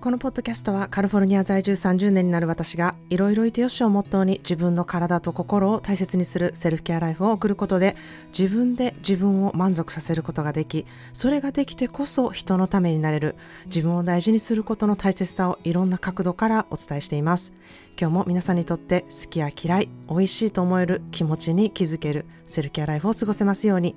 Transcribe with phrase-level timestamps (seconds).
[0.00, 7.96] このポッドキャストはカリフォルニア在住30年になる私がいろいろいてよしをモットーに自分の体と心を大切にするセルフケアライフを送ることで
[8.36, 13.36] 自分で自分を満足させることができそれができてこそ人のためになれる
[13.66, 17.52] 自分を大事にすることの大切さをいろんな角度からお伝えしています。
[17.98, 23.96] 今日も皆さんにとって好きや嫌い美味しいと思える気持ちに気づけるセルフケアライフを過ごせますように。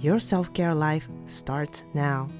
[0.00, 2.39] Your self-care life starts now.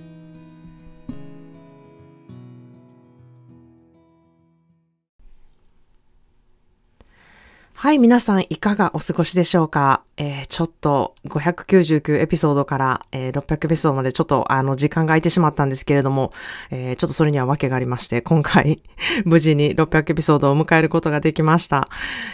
[7.82, 16.30] はい、皆さんいかがお過ごしでしょうか、えー、ちょっと599エピソードから、えー、600エピソードまでちょっとあの時間が空いてしまったんですけれども、
[16.70, 18.82] えー、ちょっとそれには訳がありまして、今回
[19.25, 21.89] 無事に600エピソードを迎えることができました。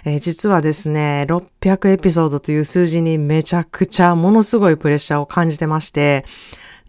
[0.05, 6.24] え、実はですね、600エピソードという数字にめちゃくちゃものすごいプレッシャーを感じてまして、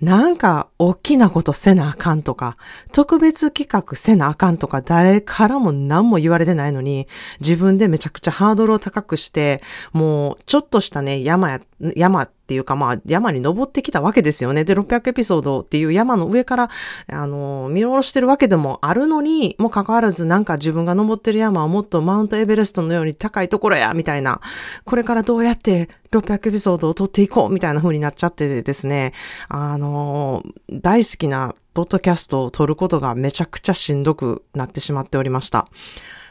[0.02, 2.58] なんか大きなことせなあかんとか、
[2.92, 7.08] 特別企画せなあかんとか、誰からも何も言われてないのに、
[7.40, 9.62] 自分でめちゃくちゃハードルを高くして、
[9.94, 11.62] もうちょっとしたね、山や、
[11.96, 14.64] 山っていうかまあ山に登ってきたわけですよね。
[14.64, 16.70] で、600エピソードっていう山の上から、
[17.12, 24.42] あの、見下ろしてるわけでもあるのに、もかかわらずなんか自分が登ってる山はもっとマウントエベレストのように高いところや、みたいな。
[24.86, 29.14] これからどうやって600エピソードを撮っていこう、みたいな風になっちゃってですね。
[29.50, 35.68] あの、大好きなポッドキャストを撮ることがめちゃくちゃしんどくなってしまっておりました。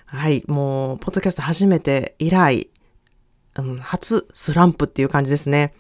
[0.07, 2.69] はい、もう、ポッドキャスト初めて以来、
[3.81, 5.73] 初スランプっていう感じですね。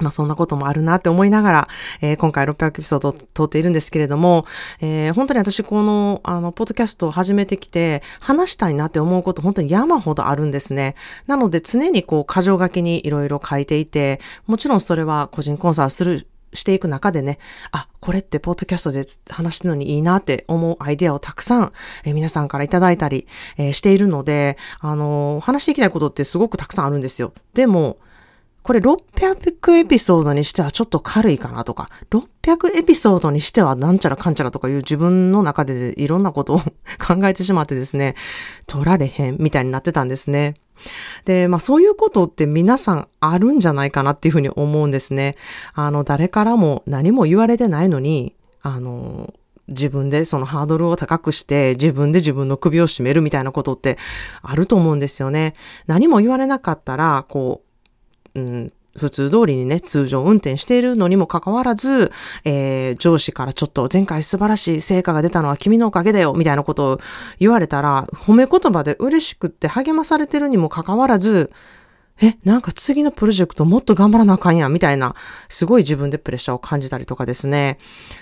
[0.00, 1.68] まあそんなこともあるなって思いながら、
[2.00, 4.46] えー、今回600エピソードを撮っているんですけれども、
[4.80, 10.94] えー、本当に私この、あの、ポッドキャストを始めてきて、話したいなって思うこと本当に山ほどあるんですね。
[11.26, 17.38] なので常にこう、箇条書きにいろいろ書いていて、もちろんそれは個人コンサートするしていく中でね、
[17.70, 21.72] あ、これってポッドキャストで話すのにいいなって思うアイデアをたくさん、
[22.04, 27.32] えー、皆さんからいただいたり、えー、しているので、あのー、話していきたいことってすごくたくさんあるんですよ。
[27.54, 27.98] でも、
[28.62, 36.58] これ600エピソードにしてはちょっと軽いかなとか、600エピソードにしてはなんちゃらかんちゃらとかいう自分の中でいろんなことを
[36.98, 38.14] 考えてしまってですね、
[38.66, 40.54] 取られへんみたいになってたんですね。
[41.24, 45.36] で、まあそういうことって皆さんあるんじゃないかなっていうふうに思うんですね。
[45.74, 49.32] あの、誰からも何も言われてないのに、あの、
[49.68, 53.96] 自分でそのハードルを高くして自分で自分の首を絞めるみたいなことって
[54.42, 55.54] あると思うんですよね。
[55.86, 57.62] 何も言われなかったら、こ
[58.34, 62.12] う、うん、普通通りにね、通常運転しているのにもかかわらず、
[62.44, 67.00] えー、上司からちょっと前回素晴らしい成果が出たのは君のおかげだよ、みたいなことを
[67.38, 71.50] 言われたら、褒め言葉で嬉しくって励まされてるにもかかわらず、
[72.20, 75.14] え、なんか次のプロジェクトもっと頑張らなあかんや、みたいな、
[75.48, 77.78] すごい自分でプレッシャーを感じたりとかですね。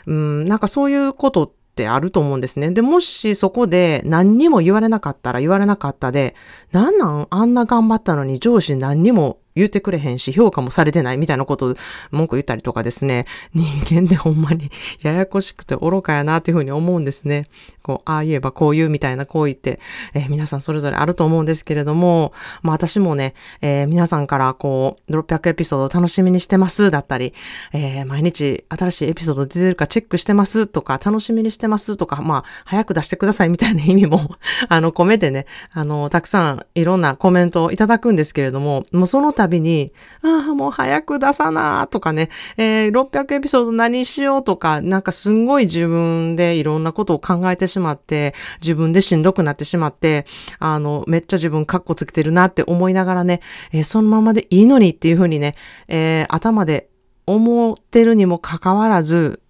[0.07, 2.71] うん、なんかそういうことってあると思うんですね。
[2.71, 6.35] で、もしそこで何にも言われなかったら言われなかったで、
[6.73, 11.75] なんなんあんな頑張ったのに上司何にも言ってくれへんし、評価もされてないみたいなこと
[12.11, 14.71] 文句言ったりとかですね、人間でほんまに
[15.03, 17.47] ややこしくて愚かやなっていうふうに思うんですね。
[17.83, 19.81] こう、ああ言えばこう言うみたいな行為って、
[20.15, 27.33] えー、皆さんそれぞれあると思うんですけれども、まあ私もね、えー、皆さんからこう、600エピソード楽しみにしてますだったり、
[27.73, 34.37] えー、毎日新しいエピソード出てるかチェックしてますとか、楽しみにしてますとか、まあ、早く出してくださいみたいな意味も
[34.69, 39.93] あの、込めてね、あの、たくさんいろんなコメントをいただくんですけれども、もうその度に、
[40.23, 50.27] ああ、もう早く出さなとかね、えー、600エピソード何しようとか、なんかすんごい自分でいろんなことを考えてしまって、自分でしんどくなってしまって、
[50.59, 53.41] あの、めっちゃ自分カッコつけてるなって思いながらね、
[53.73, 55.55] えー、そのままでいいのにっていうふうにね、
[55.89, 56.91] えー、頭で
[57.27, 59.41] 思ってるにもかかわらず、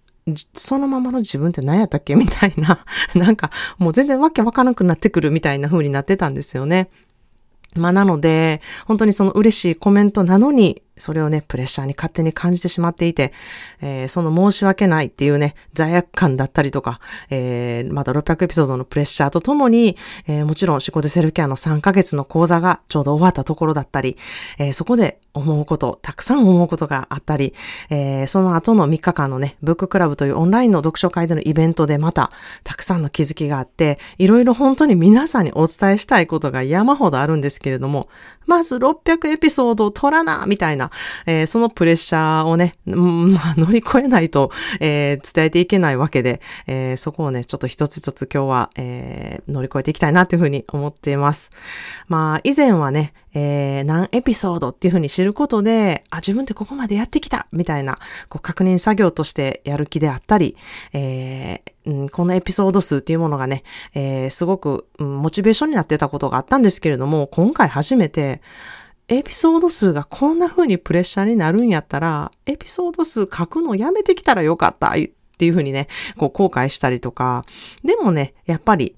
[0.53, 2.15] そのままの自分って何やったっけ？
[2.15, 2.85] みたいな、
[3.15, 6.89] なんかもう全然わけわからなくなってくるみたいな風になってたんですよね。
[7.75, 13.33] まあなので、本当にその嬉しいコメントなのに、それをね、プレッシャーに勝手に感じてしまっていて、
[13.81, 16.99] えー、その申し訳ないっていうね、罪悪感だったりとか、
[17.29, 24.17] えー、また600エピソードのプレッシャーとともに、えー、もちろん仕事セルケアの3ヶ月の講座がちょうど終わったところだったり、
[24.59, 27.53] えー、そこで思うこと、たくさん思うことがあったり、
[27.89, 32.31] えー、その後の3日間のね、ブッククラブというオンラインの読書会でのイベントでまた、
[32.63, 38.09] たくさんの気づきがあって、いろいろ本当に皆さんにお伝えしたいことが山ほどあるんですけれども、
[38.45, 40.91] まず600エピソードを取らな、みたいな、
[41.25, 51.51] えー、そのプレッシャーをね、 まあ、乗り越えないと、えー、伝えていけないわけで、えー、そこをね、ちょっと一つ一つ今日は、え乗り越えていきたいなというふうに思っています。
[52.07, 57.97] まあ、以前はね、え何エピソードっていうふうに知ることで、あ、自分ってここまでやってきたみたいな、
[58.29, 60.55] こう確認作業としてやる気であったり、
[60.93, 63.63] えうん、このエピソード数っていうものがね、
[63.93, 68.41] えー、すごく、うん、モチベーションになってたことがあったんですけれども、今回初めて、
[69.07, 74.91] エピソード数がこんな風にプレッシャーになるんやったら、エピソード数書くのやめてきたらよかったっ
[75.37, 75.87] ていう風にね、
[76.17, 77.43] こう後悔したりとか、
[77.83, 78.95] でもね、やっぱり、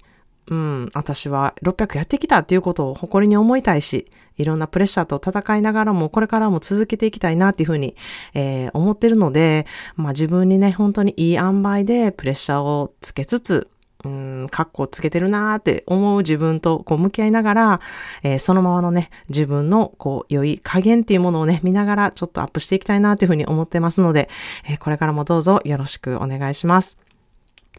[0.48, 4.06] うん、私は600やってきたっていうことを誇りに思いたいし、
[4.36, 7.96] いろんなプレッシャーと戦いながらも、これからも続けていきたいなっていうふうに、
[8.34, 13.68] えー、思ってるので、まあ自分にね、本当にいい塩梅でプレッシャーをつけつつ、
[14.04, 17.80] うん、カッコつけてるなーって思う自分とこう向き合いながら、
[18.22, 24.28] えー、そのままのね、自分のこう良い加減っていうものをね、見ながらちょっとアップしていきたいなっていうふうに思ってますので、
[24.68, 26.98] えー、これからもどうぞよろしくお願いします。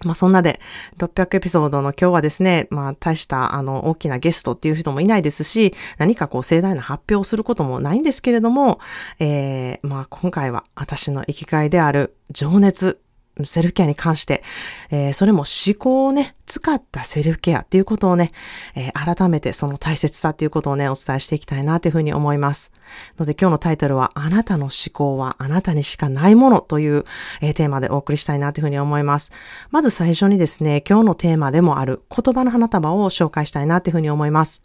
[0.03, 0.59] まあそんなで、
[0.97, 8.79] 600エピソードの今日はですね、まあ大したあの大きなゲストっていう人もいないですし、何かこう盛大な発表をすることもないんですけれども、
[9.19, 12.99] えー、まあ今回は私の生きがいである情熱
[13.43, 14.43] セルフケアに関して、
[14.91, 18.31] えー、それも思考をね、使ったセルフケアっていうことをね、
[18.75, 22.71] えー、改めてその大切さっていうことをね、お伝えしていきたいなというふうに思います。
[23.17, 27.03] ので今日のタイトルは、あなたの思考はあなたにしかないものという、
[27.41, 29.31] えー、テーマでお送りしたいなというふうに思います。
[29.71, 34.61] まず最初にですね、今日のテーマでもある言葉の花束を紹介したいなというふうに思います。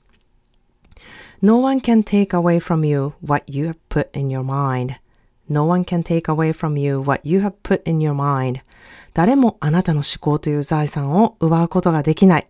[1.43, 5.00] No one can take away from you what you have put in your mind.
[5.50, 8.62] No one can take away from you what you have put in your mind.
[9.12, 12.49] 誰もあなたの思考という財産を奪うことができない。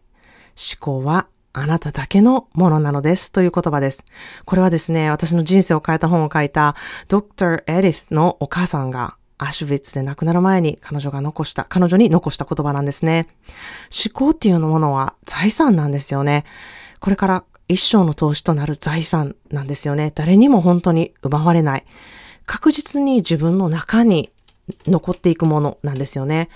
[0.50, 4.04] 思考はあなただけのものなのですという言葉です。
[4.44, 6.76] これはですね、私の人生を変えた本を書いた
[7.08, 7.64] Dr.
[7.64, 13.26] Edith のお母さんがアシュビッツで亡くなる前に彼女が残した、彼女に残した言葉なんですね。
[13.90, 16.44] 思考っていうものは財産なんですよね。
[17.00, 20.12] これから一生の投資となる財産なんですよね。
[20.14, 21.84] 誰にも本当に奪われない。
[22.50, 24.32] 確実に自分の中に
[24.88, 26.48] 残っていくものなんですよね。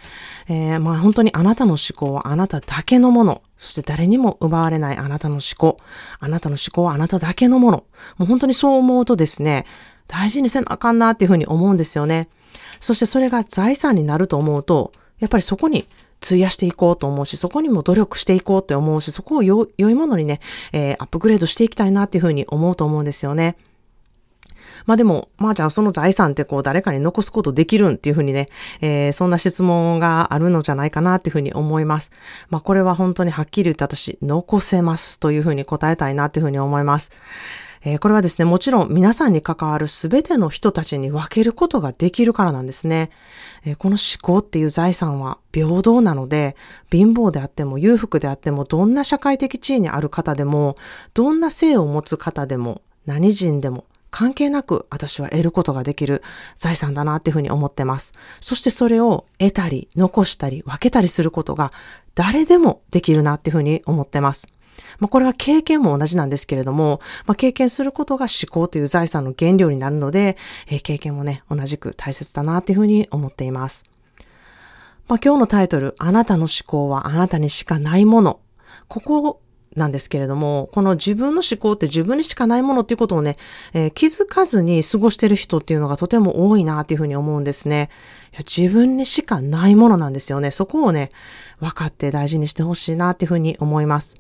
[0.49, 3.43] えー、まあ本当にあなたの思考はあなただけのもの。
[3.57, 5.77] そして誰にも奪われないあなたの思考。
[6.19, 7.85] あなたの思考はあなただけのもの。
[8.19, 9.67] もう本当にそう思うとですね、
[10.09, 12.29] 大事にせなあかんなっていうふうに思うんですよね。
[12.81, 14.91] そしてそれが財産になると思うと、
[15.21, 15.87] やっぱりそこに
[16.21, 20.41] 費やしていこうと思うし、そこにも努力していこうって思うし、そこを良いものにね、
[20.73, 23.57] えー、アップグレードしていきたいなっていうふうに思うと思うんですよね。
[24.87, 28.47] まあでも、まあじゃあその財産ってこう誰かに残すことできるんっていうふうにね、
[28.81, 32.13] えー、そんな質問があるのじゃないかなっていうふうに思います。
[32.51, 37.11] まあこれは本当にはっきり言って私、残せますというふうに答えたいなっていうふうに思います。
[37.87, 43.11] えー、これはですね、もちろん皆さんに関わるすべての人たちに分けることができるからなんですね。
[43.65, 46.57] えー、この思考っていう財産は平等なので、
[46.91, 50.77] 貧乏であっても裕福であっても、どんな社会的地位にある方でも、
[51.13, 56.23] どんな性を持つ方でも、何人でも、関係なく私は得ることができる
[56.55, 58.13] 財産だなっていうふうに思ってます。
[58.39, 61.73] そしてそれを得たり、残したり、分けたりすることが
[62.15, 64.47] 誰でもできるなっていうふうに思ってます。
[65.01, 70.37] まあ、これは経験も同じなんですけれども、まあ、経験することが思考という財産の原料になるので、
[70.69, 73.83] えー、経験もね、同じく大切だなっていうふうに思っています。
[75.09, 78.39] まあ、今日のタイトル、あなたの思考はあなたにしかないもの。
[78.87, 79.41] ここ
[79.77, 83.37] なんですけれども、この自分の思考って自分にしかないものっていうことをね、
[83.73, 87.91] えー、気づかずに過ごしてる人っていうのがとても多いなっていうふうに思うんですね。
[88.33, 90.51] いや自分にしかないものなんですよね。
[90.51, 91.11] そこをね、
[91.61, 94.17] 分かって大事にしてほしいなっていうふうに思います。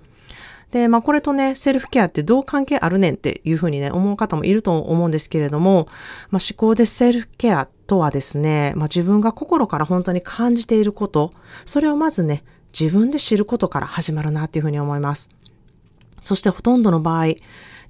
[0.74, 5.86] で、まあこれとね、セルフケアってどう関係あるねんっていうふうにね、思う方もいると思うんですけれども、
[6.30, 11.32] まあ思考でセルフケアとはですね、まあ自分が心から本当に感じていること、
[11.64, 12.42] それをまずね、
[12.78, 15.28] 自分で知ることから始まるなっていうふうに思います。
[16.24, 17.34] そしてほとんどの場合、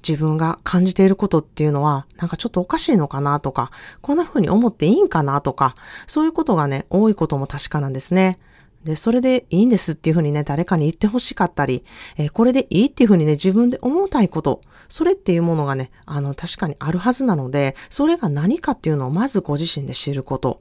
[0.06, 3.70] 自分が感じていることっていうのは、なんかちょっとおかしいのかなとか、
[4.02, 5.74] こんな風に思っていいんかなとか、
[6.06, 8.38] そういうことがね、多いことも確かなんですね。
[8.84, 11.84] で、それでいいんですっていうふうにね、誰かに言ってほしかったり、
[12.18, 20.60] えー、これでいいっていうふうにね、自分で思いたいこと、それっていうものがね、あの、確かにあるはずなので、それが何かっていうのをまずご自身で知ること。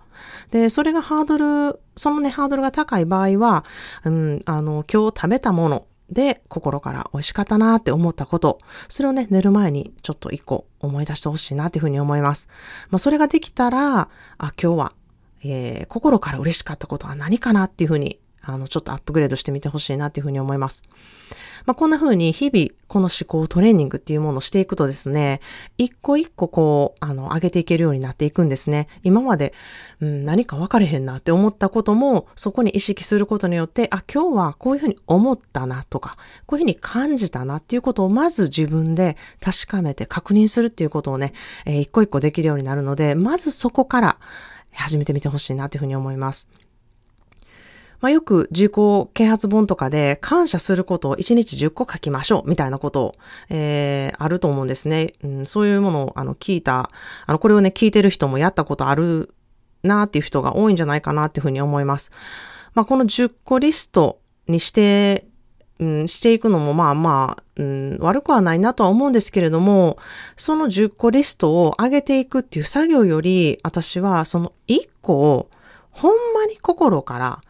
[0.51, 1.37] で、それがハード
[1.71, 3.65] ル、そのね、ハードルが高い場合は、
[4.05, 12.49] うん、あの、今日食べたもの、で、心から美味しかったなって思ったこと、それをね、寝る前にちょっと一個思い出してほしいなっていうふうに思います。
[12.89, 14.07] まあ、それができたら、あ、
[14.39, 14.93] 今日は、
[15.43, 20.83] えー、心から嬉しかったことは何かなっていうふうにあの、ちょっとアップグレードしてみてほしいなっていうふうに思います。
[21.65, 25.39] まあ、こんな風に日々この思考トレーニングっていうものをしていくとですね、
[25.77, 28.87] 一個一個こう、あの、上げていけるようになっていくんですね。
[29.03, 29.53] 今まで、
[29.99, 41.33] うん、何か分かれへんなって思ったことも、そこに意識することによって、あ、今日はこういうふうに思ったなとか、こういうふうに感じたなっていうことをまず自分で確かめて確認するっていうことをね、
[41.65, 44.17] えー、一個一個できるようになるので、まずそこから
[44.71, 46.47] 始めてみてほしいなっていうふうに思います。
[48.03, 48.73] まあ、よく自己
[49.13, 53.11] 啓発本とかで感謝することを1日10個書きましょうみたいなことを、
[53.49, 55.13] えー、あると思うんですね。
[55.23, 56.89] うん、そういうものをあの聞いた、
[57.25, 59.33] あの、これをね、聞いてる人もやったことある
[59.83, 62.11] なっていう人が多いんじゃないかなっていうふうに思います。
[62.73, 64.19] まあ、この10個リスト
[64.49, 65.25] にして、
[65.79, 69.97] うん、していくのもまあまあ、うん、悪くはないなとは思うんですけれども、
[70.35, 75.49] その10個リストを上げていくっていう作業より、私はその1個を
[75.91, 77.41] ほんまに心から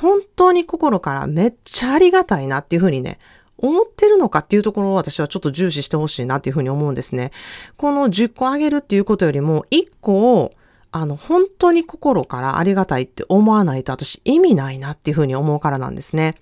[0.00, 3.18] 本当に心からめっちゃありがたいなっていうふうにね、
[3.58, 7.32] 思ってるのかっていうところを私はちょっと重視してほしいなっていうふうに思うんですね。
[7.76, 10.52] この10個あげるっていうことよりも、1個を、
[10.92, 16.36] あの、本当に心からありがたいって思わないと私意味ないなっていうふうに思うからなんですね。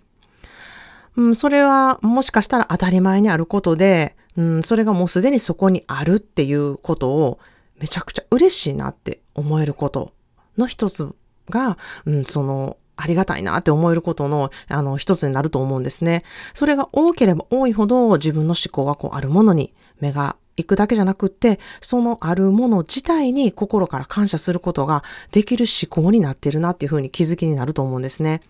[1.17, 7.39] うん、それはもしかしたら当たり前にあることで、うん、それがもうすでにそこにあるっていうことを
[7.79, 10.13] めちゃくちゃ嬉しいなって思えること
[10.59, 11.15] の一つ
[11.49, 16.23] が、うん、そのありがたいなって思えることの、あの、一つになると思うんですね。
[16.55, 28.41] それが多ければ多いほど自分の思考はこう、あるものに目が行くだけじゃなくって、そのあるもの自体に心から感謝することができる思考になってるなっていうふうに気づきになると思うんですね。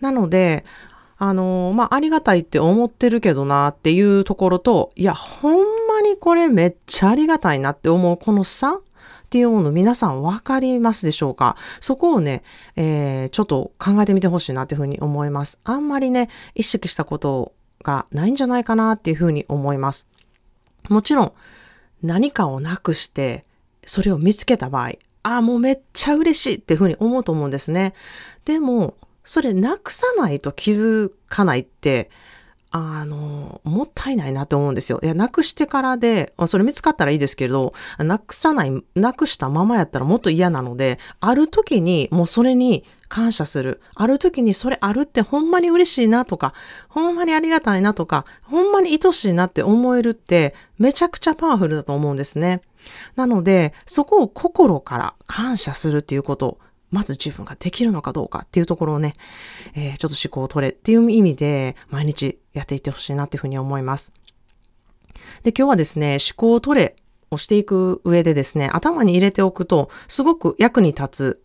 [0.00, 0.64] なので、
[1.18, 5.54] あの、まあ、ありがたいって思ってるけどなっていうところと、いや、ほん
[5.86, 8.80] まにこれめっちゃありがたいなって思うこの差
[9.32, 11.56] っていうの皆さんわかりますでしょうか？
[11.80, 12.42] そこをね、
[12.76, 15.58] えー、ちょっと考えてみてほしいなっていうふうに思います。
[15.64, 20.06] あんまりね、意識したことがないんじゃないかなっていうふうに思います。
[20.90, 21.32] もちろん、
[22.02, 23.46] 何かをなくして、
[23.86, 24.90] それを見つけた場合、
[25.22, 27.94] ああ、もうめっちゃ嬉しいっていうふうに思うと思うんですね。
[28.44, 32.10] でも、それなくさないと気づかないって、
[32.74, 34.98] あの、もったいないなって思うんですよ。
[35.02, 43.82] いや、なくしてからで、それ見つかったらいいですけれど、なくさない、なくしたままやったらもっと嫌なので、ある時にもうそれに感謝する。
[43.94, 46.54] ある時にそれあるってほんまに嬉しいなとか、
[46.88, 52.62] ほんまにありがたいなとか、ほんまに愛しいなって思えるって、めちゃくちゃパワフルだと思うんですね。
[53.16, 56.58] なので、そこを心から感謝するっていうこと、
[56.92, 59.14] まず自分ができるのかどうかっていうところをね、
[59.74, 64.12] えー、ちょっと思考を取れっていう意味で、毎日やっていってほしいなっていうふうに思います。
[65.42, 66.96] で、今日はですね、思考を取れ
[67.30, 71.42] をしていく上でですね、頭に入れておくと、すごく役に立つ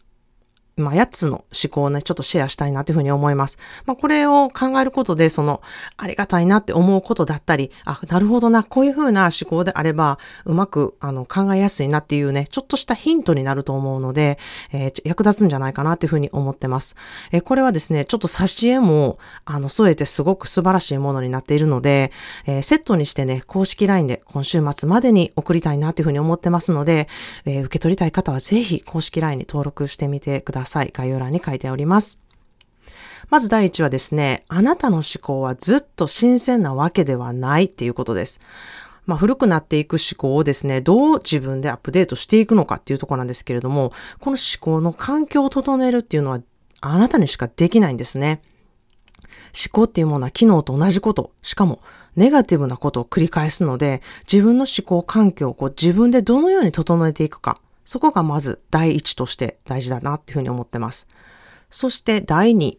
[0.77, 3.57] まあ、8つの思考をね、ちょっとシェアしたいなというふうに思います。
[3.85, 5.61] まあ、これを考えることで、その、
[5.97, 14.37] ありがたいなって思うことだったり、あ、なるほどな、こういうふうな思考であれば、うまく、あの、考えやすいなっていうね、ちょっとしたヒントになると思うので、
[14.71, 16.95] えー、役立つんじゃないかなというふうに思ってます。
[17.31, 22.11] えー、これはですね、ちょっと挿絵も、あの、添えてすごく素晴らしいものになっているので、
[22.45, 27.07] えー、セットにしてね、公式 LINE で今週末までに送りたいなというふうに思ってますので、
[27.45, 30.66] え受け取りたい方はぜひ公式 LINE に登録してみてください。
[30.67, 30.91] さい。
[30.93, 32.19] 概要欄に書いております。
[33.29, 38.39] まず第一はですね、あなたの思考はずっと新鮮なわけではないっていうことです。
[39.05, 46.41] まあ、古くなっていく思考をですね、どう自分でアップデートしていくのかっていうとこなんですけれども、この思考の環境を整えるっていうのは
[46.81, 48.41] あなたにしかできないんですね。
[49.57, 51.79] 思考っていうものは機能と同じこと、しかも
[52.15, 61.07] ネガティブなことを繰り返すので、自分の思考環境をこう自分でどのように整えていくか、そこがまず第一として大事だなっていうふうに思ってます。
[61.69, 62.77] そして第二、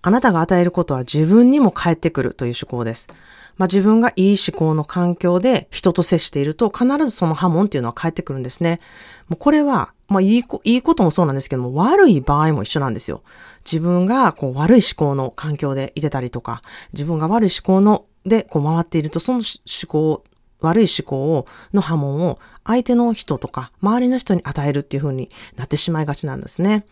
[0.00, 3.06] あなたが与えることは自分にも返ってくるという思考です。
[3.58, 8.80] まあ、自分がいい思考の環境で人と接していると必ずその波紋っていうのは返ってくるんですね。
[9.28, 13.22] もうこれは、まあいいこ、いいこともそうなんですけども、悪い場合も一緒なんですよ。
[13.66, 16.62] 自分がこう悪い思考の環境でいてたりとか、
[16.94, 20.24] 自分が悪い思考のでこう回っていると、その思考
[20.60, 26.84] 悪い思考を、の波紋を相手の人とか周りの人に与えるっていう風になってしまいがちなんですね。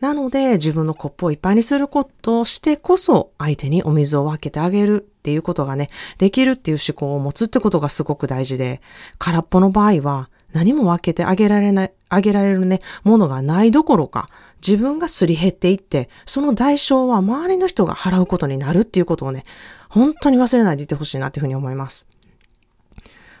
[0.00, 8.80] なので自分のコップをいっぱいにすることをしてこそ相手にお水を分けてあげるっていうことがね、できるっていう思考を持つってことがすごく大事で、
[9.18, 14.28] 空っぽの場合は何も分けてあげられない、あげられるね、ものがないどころか、
[14.66, 19.44] 自分がすり減っていって、その代償は周りの人が払うことになるっていうことをね、
[19.88, 22.06] 本当に忘れないでいてほしいなっていうふうに思います。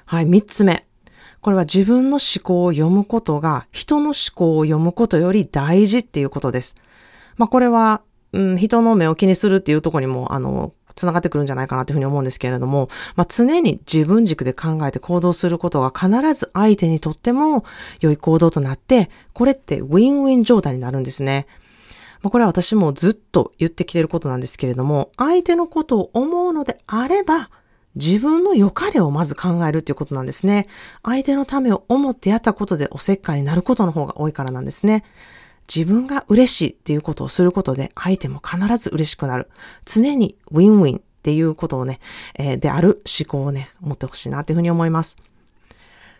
[0.06, 0.86] はい、三つ目。
[1.40, 6.76] これは自分の思考を読むことが人の思考を読むことより大事っていうことです。
[7.36, 17.64] まあこれは、うん、人の目を気にするっていうところにも、あの、繋がってくるんじゃないかなというふうに思うんですけれども、まあ、常に自分軸で考えて行動することが必ず相手にとっても
[18.00, 21.48] 良い行動となって、これってウィンウィン状態になるんですね。
[22.22, 27.50] まあ、これは私もずっと言ってきていることなんですけれども、相手のことを思うのであれば、
[27.96, 30.66] 自分の良かれをまず考えるということなんですね。
[31.02, 35.02] 相手のためを思ってやったことでおせっかいになることの方が多いからなんですね。
[35.74, 39.48] 自分が嬉しいっていうことをすることで相手も必ず嬉しくなる。
[39.84, 41.98] 常にウィンウィンっていうことをね、
[42.34, 45.16] えー、である思考をね、持ってほしいなっていうふうに思います。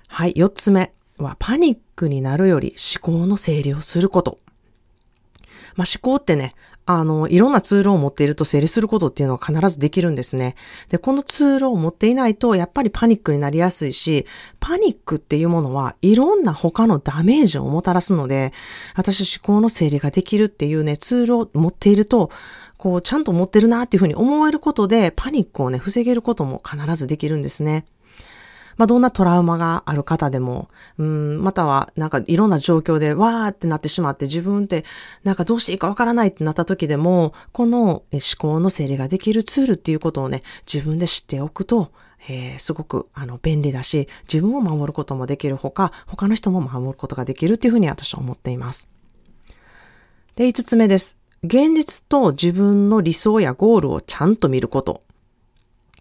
[0.09, 4.39] はい、四つ目はパニックになるより思考の整理をすること。
[5.77, 6.55] まあ、思考ってね、
[6.89, 10.55] あの、いろんなツールを持っていると整理することっていうのは必ずできるんですね。
[10.89, 14.25] で、このツールを持っていないと、やっぱりパニックになりやすいし、
[14.61, 18.53] パニックっていうものはいろんな他のダメージをもたらすので、
[18.95, 22.31] 私思考の整理ができるっていうね、ツールを持っていると、
[22.79, 27.85] こう、ちゃんと持ってるなっていうふうに思えることで、パニックをね、防げることも必ずできるんですね。
[28.77, 30.69] まあ、どんなトラウマがある方でも、
[30.99, 34.85] うん、または、なんかいろんな状況で、わーってなってしまって、自分って、
[35.25, 40.43] なんかどうしていいかわからないってなった時でも、この思考の整理ができるツールっていうことをね、
[40.73, 41.91] 自分で知っておくと、
[42.29, 48.89] えー、すごくあの便利だし、自分を守ることもできるほか、他の人も守ることができるっていうふうに私は思っています。
[50.35, 51.19] で、五つ目です。
[51.43, 55.06] 現実と自分の理想やゴールをちゃんと見ること。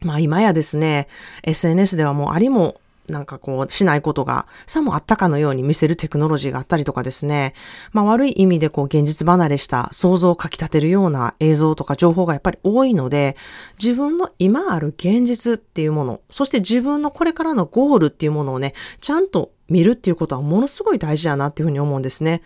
[0.01, 1.07] まあ今やですね、
[1.43, 7.53] SNS ではもうありもなんかこうしないことがさもあったかのように見せるテクノロジーがあったりとかですね。
[7.91, 13.35] まあ悪い意味でこう現実離れした想像をかき立てるような映像とか情報がやっぱり多いので、
[13.81, 22.41] 自分の今ある現実っていうもの、そして自分のこれからのゴールっていうものをね、ちゃんと見るっていうことはものすごい大事だなっていうふうに思うんですね。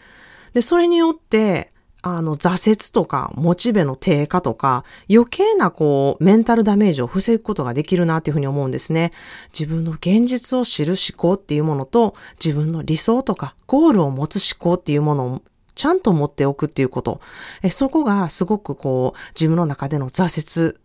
[0.53, 9.12] で、それによって、あの、挫折とか、モチベの低下とか、余計なこう、メンタルダメージを防ぐことができるなっていうふうに思うんですね。
[9.51, 15.41] 自分の現実を知る思考っていうものと、自分の理想とか、ゴールを持つ思考っていうものを
[15.75, 17.20] ちゃんと持っておくっていうこと。
[17.63, 20.77] えそこがすごくこう、自分の中での挫折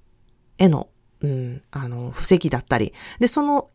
[0.59, 0.88] への、
[1.21, 3.68] うん、あの、防ぎだったり、で、その、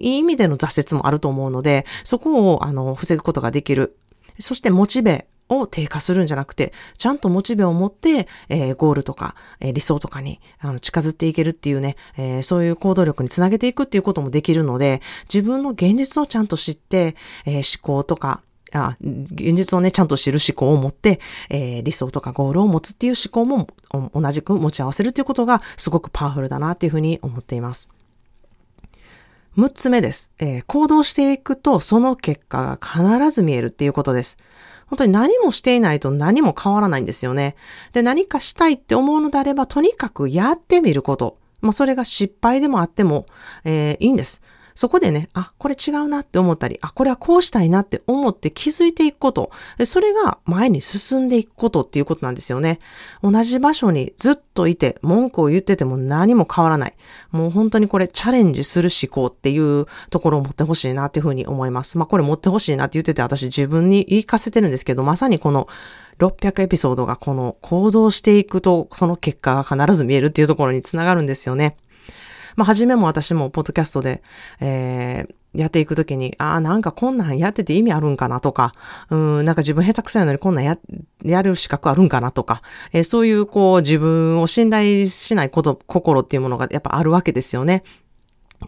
[0.00, 3.96] いい意味での挫折もあると思うので、そこを、あの、防ぐことができる。
[4.40, 17.16] そしてモチベを低下するんじゃなくて、ちゃんとモチベを持って、えー、ゴールとか、えー、理想とかにあの近づいていけるっていうね、えー、そういう行動力につなげていくっていうこともできるので、自分の現実をちゃんと知って、
[17.46, 18.42] え思考とか、
[18.72, 23.68] あ現実をね、ちゃんと知る思考を持って、え理想とかゴールを持つっていう思考も
[24.14, 27.90] 同じく持ち合わせるということがすごくパワフルだなっていうふうに思っています。
[29.56, 30.32] 6つ目です。
[30.40, 34.36] えー、行動していくとその結果が必ず見えるっていうことです。
[34.86, 37.56] 本当に何もしていないと何も変わらないんですよね。
[37.92, 41.38] で、何かしたいって思うのであれば、とにかくやってみること。
[41.60, 43.26] まあ、それが失敗でもあっても、
[43.64, 44.42] えー、いいんです。
[44.74, 49.50] そこでね、あ、これ違うなって思ったり、あ、これはこうしたいなって思って気づいていくこと。
[49.84, 52.80] それが前に進んでいくことっていうことなんですよね。
[53.22, 56.94] 同じ場所にずっといて、文句を言ってても何も変わらない。
[57.30, 61.96] もう本当にこれチャレンジする思考っていうところを持ってほしいなっていうふうに思います。
[61.96, 65.68] まあこれ持ってほしいなって言ってて私自分に言い聞かせてるんですけど、まさにこの
[66.18, 71.76] 600エピソードがこの行動していくとその結果が必ず見えるっていうところにつながるんですよね。
[72.56, 74.22] まあ、初めも私もポッドキャストで、
[74.60, 78.72] えー、やっていくときに、ああ、なんかこんなんやってて意味あるんかなとか、
[79.10, 80.78] うん、なんか自分下手くそやのにこんなんや、
[81.24, 82.62] やる資格あるんかなとか、
[82.92, 87.84] えー、そういうこう自分を信頼しないこと、心っていうものがやっぱあるわけですよね。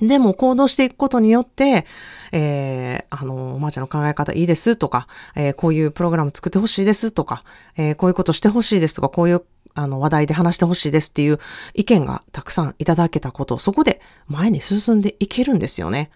[0.00, 1.86] でも行動していくことによって、
[2.32, 7.44] えー、あの、おばあちゃんの考え方いいですとか、えー、こういうプログラム作ってほしいですとか、
[7.76, 9.42] えー、こういうことしてほしいですとか、こういう
[9.74, 11.38] あの話題で話してほしいですっていう
[11.74, 16.10] 意見がたくさんいただけたこと、そこで前に進んでいけるんですよね。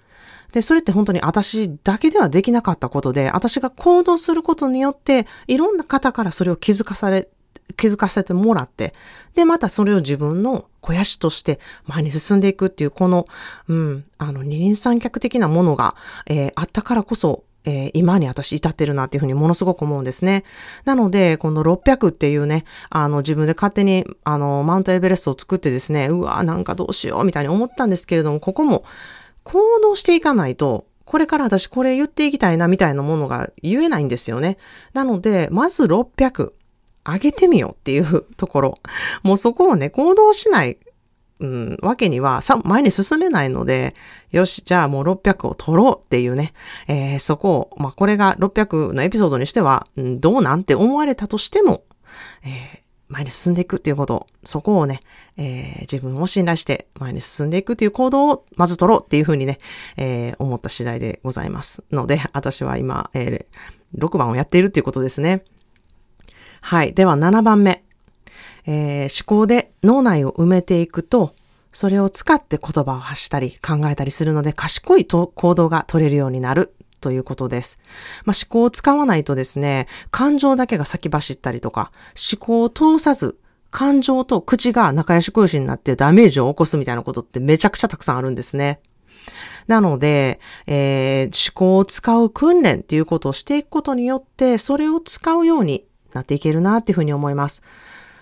[0.52, 7.28] で、それって本当に私だけではできなかったことで、私が行動することによって、いろんな方からそれを気づかされ、
[7.76, 8.92] 気づかせてもらって、
[9.34, 13.26] で、またそれを自分の肥やしとして前に進んでいくっていう、この、
[13.68, 15.94] うん、あの、二輪三脚的なものが、
[16.26, 20.44] えー、あったからこそ、えー、今に私至ってるなっていうふうにものすごく思うんですね。
[20.84, 28.84] なので、この600っていうね、あの自分で勝手にあのマウントエベレストを作ってですね、うわ、なんかどうしようみたいに思ったんですけれども、ここも
[29.42, 34.56] 行動していかないと、これから私これ言っていきたいなみたいなものが言えないんですよね。
[34.94, 36.52] なので、まず600
[37.12, 38.74] 上げてみようっていうところ。
[39.22, 40.78] もうそこをね、行動しない
[41.40, 43.94] うん、わけにはさ、前に進めないので、
[44.30, 46.52] よし、じゃあもう600を取ろうっていうね、
[46.86, 51.84] えー、そこを、まあ、これが600のエピソードにしては、うん、どうなんて思われたとしても、
[52.44, 55.00] えー、前に進んでいくっていうこと、そこをね、
[55.36, 59.58] えー、自分を信頼して前に進んでいくっていう行動をまず取ろうっていうふうにね、
[59.96, 65.42] えー、思った次第でございますので、私は今、えー、6番をやっているっていうことですね。
[66.60, 66.94] はい。
[66.94, 67.84] では7番目。
[68.66, 71.34] えー、思考で脳内を埋めていくと、
[71.72, 77.78] それを使って言葉を発したり考えたりするので賢いと行動が取れるようになるということです。
[78.24, 81.90] まあ、思考を使わないとですね、感情だけが先走ったりとか、
[82.32, 83.38] 思考を通さず、
[83.70, 88.80] 感情と口が仲良し小良しになってダメージを起こすみたいなことってめちゃくちゃたくさんあるんですね。
[89.68, 97.62] なので、えー、思考を使う訓練っていうことをしていくことによって、それを使うようになっていけるなっていうふうに思います。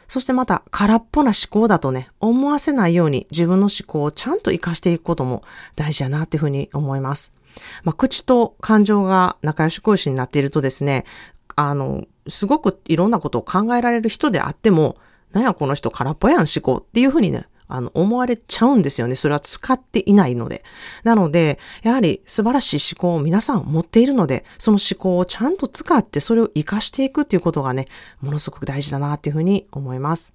[0.08, 5.42] そしてまた空っぽな思考だとね、思わせないように自分の思考をちゃんと活かしていくことも
[5.76, 7.34] 大事だなっていうふうに思います。
[7.84, 11.04] まあ、口と感情が仲良し小しになっているとですね、
[11.56, 14.96] あの、すごくいろんなことを考えられる人であっても、
[15.32, 19.14] なんやこの人空っぽやん思考っていうふうにね、あの、思われちゃうんですよね。
[19.14, 20.64] それは使っていないので。
[21.04, 27.86] なので、やはり素晴らしい思考を皆さん持っているので、その思考をちゃんと使ってそれを活かしていくっていうことがね、
[28.20, 30.32] ものすごく大事だなっていうふうに思います。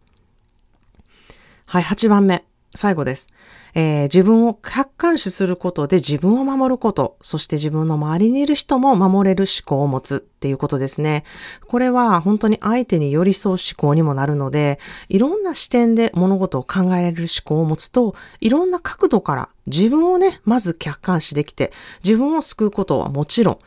[1.65, 2.46] はい、8番目。
[2.75, 3.27] 最後です。
[3.75, 11.23] えー、自分を客観視することで自分を守ること、そして自分の周りにいる人も守れる思考を持つっていうことですね。
[11.67, 21.71] これは本当に相手に寄り添う思考にもなるので、いろんな視点で物事を考えられる思考を持つと、いろんな角度から自分をね、まず客観視できて、
[22.03, 23.57] 自分を救うことはもちろん、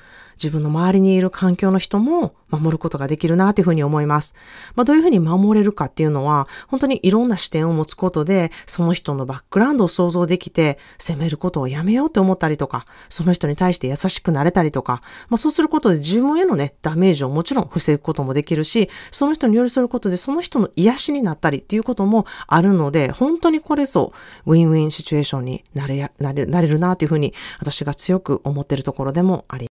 [0.42, 4.35] 自分の周りにいる環境の人も守ることができるなというふうに思います。
[4.75, 24.12] まあ、どういうふうに守れるかっていうのは、本当にいろんな視点を持つことで、その人のバックグラウンドを想像できて、責めることをやめようって思ったりとか、その人に対して優しくなれたりとか、まあ、そうすることで自分へのね、ダメージをもちろん防ぐこともできるし、その人に寄り添うことでその人の癒しになったりっていうこともあるので、本当にこれぞ
[24.44, 29.68] ウィンウィンシチュエーションになれなれなれるなというふうに私が強く思っているところでもあり。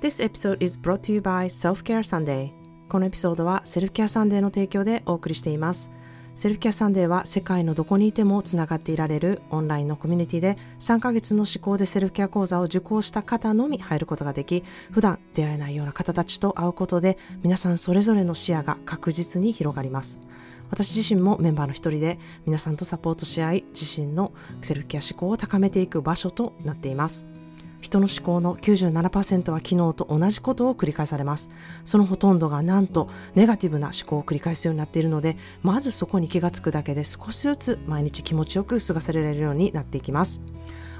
[0.00, 2.52] This episode is brought to you by Self-Care Sunday.
[2.88, 5.90] このエピソードはセルフケアサンデーの提供でお送りしています。
[6.34, 20.18] セルフケアサンデーは世界のどこにいてもつながっていられるオンラインのコミュニティで3ヶ月の思考でセルフケア講座を受講した方のみ入ることができ普段出会えないような方たちと会うことで皆さんそれぞれの視野が確実に広がります。
[20.70, 24.32] 私自身もメンバーの一人で皆さんとサポートし合い自身の
[24.62, 27.26] セルフケア思考を高めていく場所となっています。
[27.80, 31.50] 人の思考の97%は昨日と同じことを繰り返されます。
[31.84, 40.40] そのほとんどがなんとネガティブな思考を繰り返すようになっているので、まずそこに気がつくだけで少しずつ毎日気持ちよく過ごされるようになっていきます。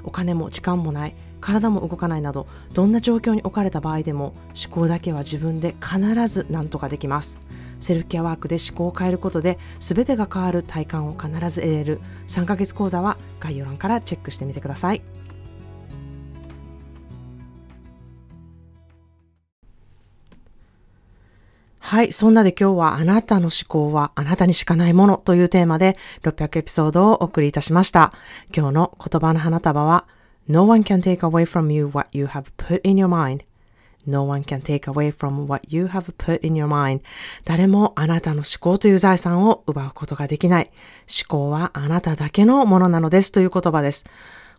[0.03, 7.39] お金も時間もない、体も動かないなど、どんな状況に置かれた場合でも思考だけは自分で必ず何とかできます。
[7.79, 15.01] セルフケアワークで思考を変えることで全てが変わる体感を必ず得れる3ヶ月講座は概要欄からチェックしてみてください。
[21.91, 22.13] はい。
[22.13, 28.13] そんなで今日はあなたの思考はあなたにしかないものというテーマで600エピソードをお送りいたしました。
[28.55, 30.05] 今日の言葉の花束は
[30.47, 34.43] No one can take away from you what you have put in your mind.No one
[34.43, 37.01] can take away from what you have put in your mind.
[37.43, 40.71] 誰もあなたの思考という財産を奪うことができない。
[41.09, 44.05] 思考はあなただけのものなのですという言葉です。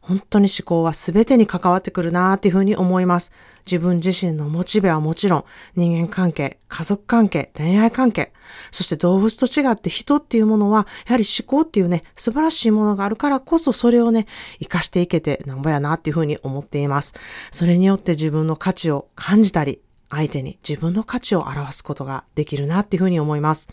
[0.02, 3.32] 本当に思考は全てに関わってくるなーっていうふうに思います。
[3.64, 5.44] 自分自身のモチベはもちろん、
[5.76, 8.32] 人間関係、家族関係、恋愛関係、
[8.72, 14.26] そして動物と違って人っていうものは、やはり思考っていうね、素晴らしいものがあるからこそそれをね、
[14.58, 17.14] 活かしていけてなんぼやなっていうふうに思っています。
[17.52, 23.68] それによって自分の価値を感じたり、相手に自分の価値を表すことができるなっていうふうに思います。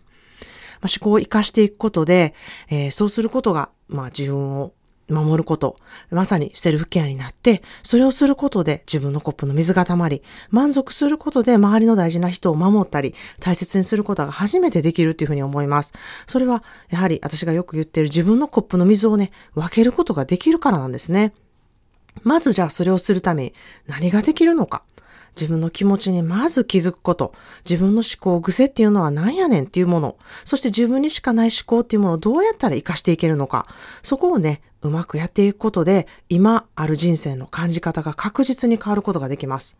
[0.81, 2.33] まあ、思考を活かしていくことで、
[2.69, 4.73] えー、そうすることが、まあ、自分を
[5.09, 5.75] 守ること、
[6.11, 15.93] まさにセルフケアになって、それをすることで自分のコップの水が溜まり、満足することで周りの大事な人を守ったり、大切にすることが初めてできるっていうふうに思います。
[16.27, 21.33] それは、やはり私がよく言ってる自分のコップの水をね、分けることができるからなんですね。
[22.23, 23.53] まずじゃあそれをするために
[23.87, 24.83] 何ができるのか。
[25.35, 27.33] 自分の気持ちにまず気づくこと、
[27.69, 30.15] 自分の思考癖っていうのは何やねんっていうもの、
[30.45, 33.65] そして自分にしかない思考っていうものをどうやったら活かしていけるのか、
[34.03, 39.77] そこをね、うまくやっていくことで、今ある人生の感じ方が確実に変わることができます。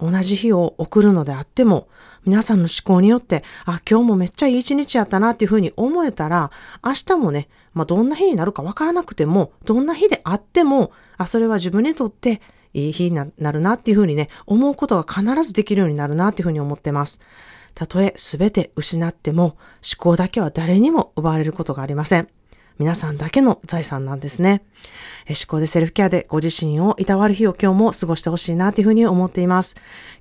[0.00, 1.88] 同じ日を送るのであっても、
[2.24, 6.50] 皆さんの思考によって、あ、今日もめっちゃいい一日やったなっていうふうに思えたら、
[6.84, 12.40] 明日もね、まあ、どんな日になるかわからなくても、どんな日であっても、あ、それは自分にとって
[12.74, 17.20] いい日になるなっていうふうにね、思うことが必ずできるようになるなっていうふうに思ってます。
[17.74, 19.56] たとえ全て失っても思
[19.98, 22.28] 考だけは誰にも奪われることがありません。
[22.78, 24.62] 皆さんだけの財産なんですね。
[25.28, 29.76] 思考でセルフケアでご自身をいたわる日を今日も過ごしてほしいなというふうに思っています。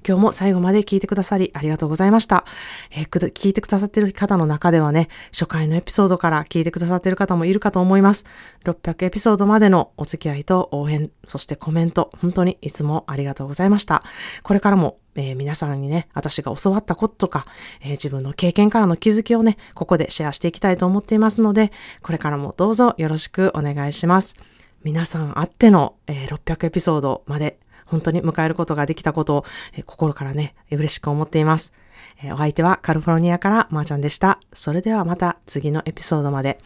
[0.07, 2.45] 今日も最後まで聞いてくださりありがとうございました。
[2.91, 8.25] えー、聞いてくださっている方の中ではね、初回のエピソードから聞いてくださっている方もいるかと思います。
[8.65, 14.03] 600エピソードまでのお付き合いと応援、そしてコメント、本当にいつもありがとうございました。
[14.43, 17.45] これからもえー、皆さんにね、私が教わったこととか、
[17.81, 21.71] えー、自分の経験からの気づきをね、ここでシェアしていきたいと思っていますので、
[22.01, 24.35] これからもどうぞよろしくお願いします。
[24.83, 31.73] 皆さんあっての、えー、600エピソードまで本当に迎えることができたことを、えー、心からね、嬉しく思っています、
[32.21, 34.39] えー、お相手はカリフォルニアからまーちゃんでした。
[34.51, 36.57] それではまた次のエピソードまで。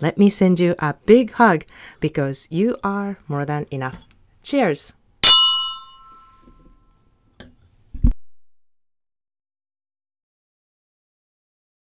[0.00, 1.64] Let me send you a big hug
[2.00, 3.94] because you are more than enough.
[4.42, 5.03] Cheers!